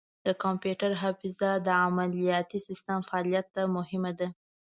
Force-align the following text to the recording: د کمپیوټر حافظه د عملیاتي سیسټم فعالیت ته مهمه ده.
د 0.27 0.27
کمپیوټر 0.43 0.91
حافظه 1.01 1.51
د 1.67 1.67
عملیاتي 1.85 2.59
سیسټم 2.67 2.99
فعالیت 3.09 3.47
ته 3.55 3.61
مهمه 3.75 4.11
ده. 4.19 4.27